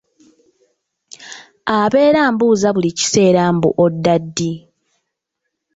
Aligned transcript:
Abeera 1.79 2.19
ambuuza 2.29 2.67
buli 2.75 2.89
kiseera 2.97 3.43
mbu 3.55 3.69
odda 3.83 4.15
ddi? 4.23 4.51